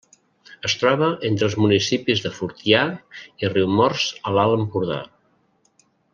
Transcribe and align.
Es 0.69 0.75
troba 0.83 1.09
entre 1.29 1.45
els 1.47 1.55
municipis 1.65 2.23
de 2.23 2.31
Fortià 2.39 2.81
i 3.45 3.53
Riumors 3.53 4.07
a 4.31 4.35
l'Alt 4.39 4.59
Empordà. 4.63 4.99